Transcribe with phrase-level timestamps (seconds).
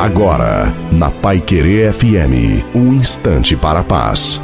[0.00, 4.40] Agora, na Pai Querer FM, um instante para a paz.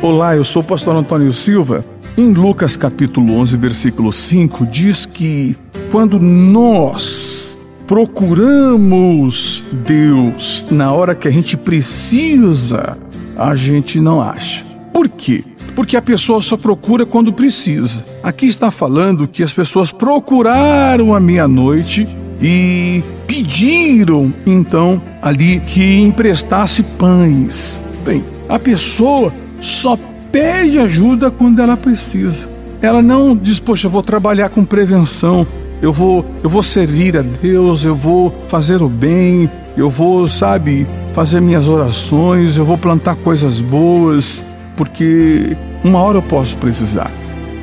[0.00, 1.84] Olá, eu sou o pastor Antônio Silva.
[2.16, 5.56] Em Lucas capítulo 11, versículo 5, diz que
[5.90, 12.96] quando nós procuramos Deus na hora que a gente precisa,
[13.36, 14.64] a gente não acha.
[14.92, 15.42] Por quê?
[15.74, 18.04] Porque a pessoa só procura quando precisa.
[18.22, 22.06] Aqui está falando que as pessoas procuraram à meia-noite
[22.40, 27.82] e pediram então ali que emprestasse pães.
[28.04, 29.98] Bem, a pessoa só
[30.32, 32.48] pede ajuda quando ela precisa.
[32.82, 35.46] Ela não diz, poxa, eu vou trabalhar com prevenção,
[35.82, 40.86] eu vou, eu vou servir a Deus, eu vou fazer o bem, eu vou, sabe,
[41.12, 44.44] fazer minhas orações, eu vou plantar coisas boas,
[44.76, 47.10] porque uma hora eu posso precisar.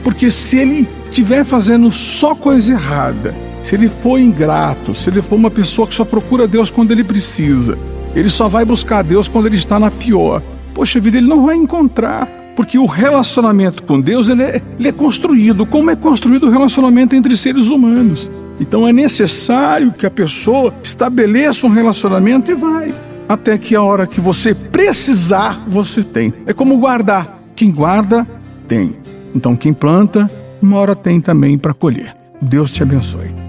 [0.04, 3.34] Porque se ele estiver fazendo só coisa errada,
[3.68, 7.04] se ele for ingrato, se ele for uma pessoa que só procura Deus quando ele
[7.04, 7.78] precisa,
[8.16, 10.42] ele só vai buscar Deus quando ele está na pior.
[10.74, 12.30] Poxa vida, ele não vai encontrar.
[12.56, 17.14] Porque o relacionamento com Deus ele é, ele é construído, como é construído o relacionamento
[17.14, 18.32] entre seres humanos.
[18.58, 22.96] Então é necessário que a pessoa estabeleça um relacionamento e vai.
[23.28, 26.34] Até que a hora que você precisar, você tem.
[26.46, 27.38] É como guardar.
[27.54, 28.26] Quem guarda,
[28.66, 28.96] tem.
[29.36, 30.32] Então quem planta,
[30.62, 32.16] uma hora tem também para colher.
[32.42, 33.47] Deus te abençoe.